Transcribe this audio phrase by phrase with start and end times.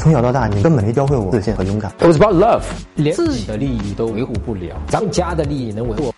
[0.00, 1.92] 从小到大，你根本没教会我自信和勇敢。
[1.98, 2.62] It was about love，
[2.94, 6.14] 连自己的利益都维护不了，咱们家的利益能维护？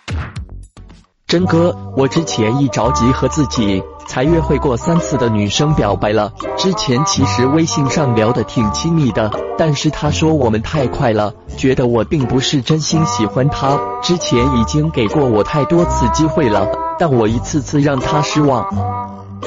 [1.27, 6.31] 真哥，我之前一着急和自己才约会过三次的女生表白了。
[6.57, 13.77] 之前其实微信上聊得挺亲密的，但是她说我们太快了，觉得我并不是真心喜欢她。
[14.01, 16.67] 之前已经给过我太多次机会了，
[16.99, 18.65] 但我一次次让她失望。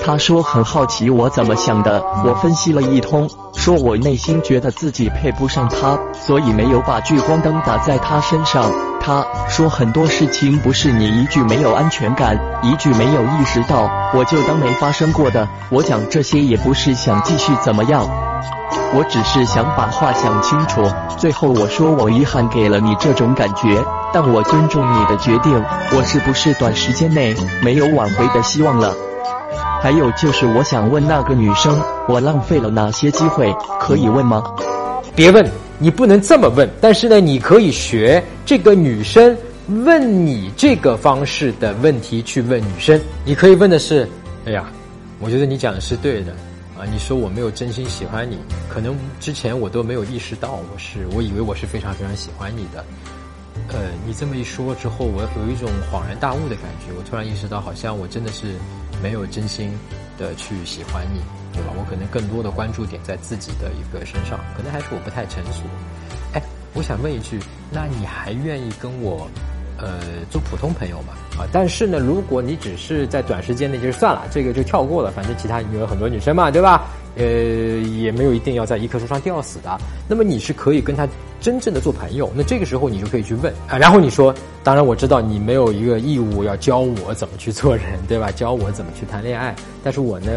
[0.07, 8.71] 他说很好奇我怎么想的，我分析了一通，说我内心觉得自己配不上他，所以没有把聚光灯打在他身上。
[9.01, 15.49] 他说很多事情不是你一句没有安全感，一句没有意识到，我就当没发生过的。
[15.71, 18.09] 我讲这些也不是想继续怎么样，
[18.95, 20.85] 我只是想把话想清楚。
[21.19, 25.61] 最后我说我遗憾给了你这种感觉，但我尊重你的决定。
[25.97, 28.95] 我是不是短时间内没有挽回的希望了？
[29.81, 33.55] 还有就是我想问那个女生，我浪费了哪些机会？
[33.79, 34.43] 可以问吗？
[35.15, 35.49] 别问。
[35.79, 39.37] 你不能这么问，但是呢，你可以学这个女生
[39.85, 42.99] 问你这个方式的问题去问女生。
[43.27, 44.09] 你可以问的是：
[44.47, 44.65] 哎呀，
[45.21, 46.33] 我觉得你讲的是对的
[46.79, 46.89] 啊！
[46.91, 48.39] 你说我没有真心喜欢你，
[48.71, 52.83] 可能之前我都没有意识到，我是我以为我是非常非常喜欢你的。
[53.69, 58.55] 呃，你这么一说之后，我有一种恍然大悟的感觉，我突然意识到，好像我真的是
[59.07, 59.71] 没有真心
[60.19, 61.21] 的去喜欢你。
[61.53, 61.73] 对吧？
[61.75, 65.63] 我可能更多的关注点在自己的一个身上，可能还是我不太成熟。
[66.35, 66.43] 哎，
[66.75, 67.41] 我想问一句，
[67.71, 69.31] 那你还愿意跟我，
[69.79, 69.99] 呃，
[70.31, 71.13] 做普通朋友嘛？
[71.39, 76.87] 啊，但是呢，如果你只是在短时间内就算了，这个就跳过了，反正其他有很多女生嘛，对吧？
[77.17, 79.79] 呃，也没有一定要在一棵树上吊死的。
[80.07, 81.09] 那么你是可以跟他
[81.41, 83.79] 真正的做朋友，那这个时候你就可以去问啊。
[83.79, 88.31] 然后你说，当然我知道你没有一个义务要教我怎么去做人， 对吧？
[88.31, 89.55] 教我怎么去谈恋爱。
[89.83, 90.31] 但是我呢，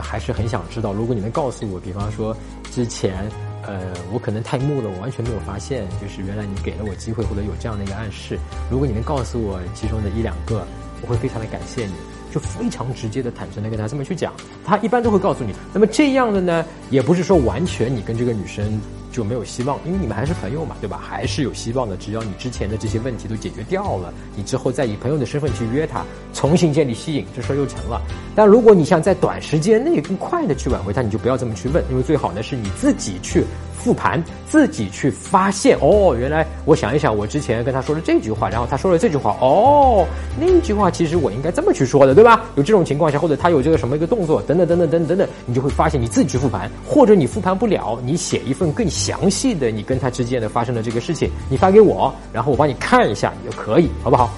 [0.00, 2.34] 还是很想知道，如果你能告诉我，比方说
[2.70, 3.28] 之前，
[3.66, 8.38] 呃，我可能太木了，我完全没有发现，就是原来你给了我机会，或者有这样的一个暗示。
[8.70, 10.66] 如果你能告诉我其中的一两个，
[11.00, 11.92] 我会非常的感谢你。
[12.32, 14.32] 就非常直接的、坦诚的跟他这么去讲，
[14.64, 15.52] 他一般都会告诉你。
[15.70, 18.80] 那么这样的呢，也不是说完全你跟这个女生
[19.12, 20.98] 就没有希望，因为你们还是朋友嘛，对吧？
[21.00, 26.02] 还是有希望的，只要你之前的这些问题都解决掉了，你之后再以朋友的身份去约他，
[26.32, 28.00] 重新建立吸引，这事儿又成了。
[28.34, 33.44] 但如果你想在短时间内更快的去挽回他，你就不要这么去问，因为最好呢是你自己去
[33.76, 35.76] 复盘，自己去发现。
[35.82, 40.06] 哦，原来我想一想，我之前跟他说了这句话，然后他说了这句话，哦，
[40.40, 42.44] 那句话其实我应该这么去说的，对吧？
[42.54, 48.88] 有这种情况下，或者他有这个什么一个动作，等等等等等等等，你就会发现你自己去复盘，或者你复盘不了，你写一份更。
[49.02, 54.30] 详细的你跟他之间的发生的这个事情，你发给我，然后我帮你看一下也可以，好不好？